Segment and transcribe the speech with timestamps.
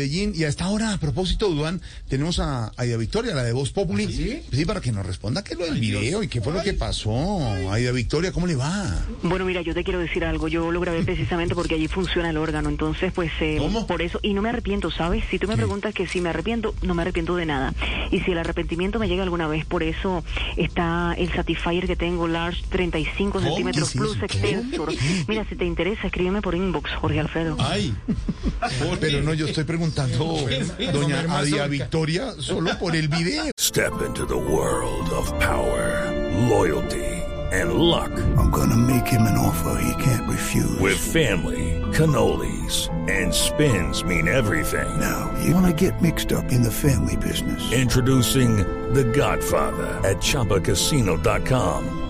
[0.00, 0.32] Medellín.
[0.34, 4.06] Y a esta hora, a propósito, Duan, tenemos a Aida Victoria, la de Voz Populi.
[4.06, 4.42] ¿Sí?
[4.50, 6.72] sí, para que nos responda qué es lo del video y qué fue lo que
[6.72, 7.12] pasó.
[7.70, 9.04] Aida Victoria, ¿cómo le va?
[9.22, 10.48] Bueno, mira, yo te quiero decir algo.
[10.48, 12.68] Yo lo grabé precisamente porque allí funciona el órgano.
[12.70, 13.86] Entonces, pues, eh, ¿Cómo?
[13.86, 14.18] por eso.
[14.22, 15.24] Y no me arrepiento, ¿sabes?
[15.30, 17.74] Si tú me preguntas que si me arrepiento, no me arrepiento de nada.
[18.10, 20.24] Y si el arrepentimiento me llega alguna vez, por eso
[20.56, 23.46] está el Satisfyer que tengo, large 35 ¿Cómo?
[23.46, 24.92] centímetros ¿Qué es plus extensor.
[25.28, 27.56] Mira, si te interesa, escríbeme por inbox, Jorge Alfredo.
[27.58, 27.94] Ay.
[29.00, 29.89] Pero no, yo estoy preguntando,
[30.92, 33.50] doña Aida Victoria, solo por el video.
[33.58, 36.10] Step into the world of power,
[36.48, 37.06] loyalty,
[37.52, 38.10] and luck.
[38.36, 40.78] I'm gonna make him an offer he can't refuse.
[40.80, 44.98] With family, cannolis, and spins mean everything.
[44.98, 47.72] now, you wanna get mixed up in the family business.
[47.72, 48.58] Introducing
[48.92, 52.09] The Godfather at ChumbaCasino.com.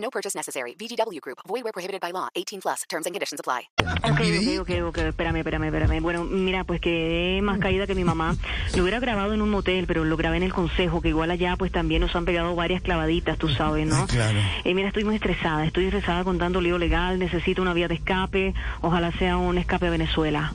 [0.00, 0.74] No purchase necessary.
[0.78, 1.38] VGW Group.
[1.46, 2.28] Void where prohibited by law.
[2.34, 2.82] 18 plus.
[2.88, 3.68] Terms and conditions apply.
[4.04, 6.00] Ok, ok, ok, ok, espérame, espérame, espérame.
[6.00, 8.36] Bueno, mira, pues quedé más caída que mi mamá.
[8.74, 11.56] Lo hubiera grabado en un motel, pero lo grabé en el consejo, que igual allá
[11.56, 14.06] pues también nos han pegado varias clavaditas, tú sabes, ¿no?
[14.06, 14.38] Claro.
[14.64, 17.96] Eh, mira, estoy muy estresada, estoy estresada con tanto lío legal, necesito una vía de
[17.96, 20.54] escape, ojalá sea un escape a Venezuela.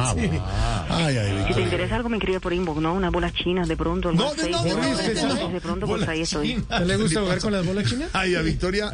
[0.00, 0.44] Ah, bueno.
[0.90, 2.94] Ay, Aida Si te interesa algo, me escribe por inbox, ¿no?
[2.94, 4.50] Unas bolas chinas, de pronto, algo No, así.
[4.50, 5.48] no, no, Entonces, no, no.
[5.48, 6.62] De pronto, pues ahí estoy.
[6.68, 8.10] ¿No le gusta jugar con las bolas chinas?
[8.14, 8.90] Aida Victoria,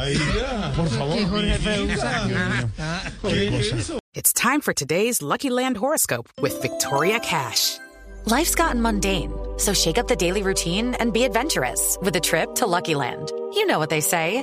[0.76, 1.16] por favor.
[1.16, 1.28] Qué
[3.50, 3.98] cosa.
[4.14, 7.78] It's time for today's Lucky Land horoscope with Victoria Cash.
[8.26, 12.54] Life's gotten mundane, so shake up the daily routine and be adventurous with a trip
[12.56, 13.30] to Lucky Land.
[13.54, 14.42] You know what they say.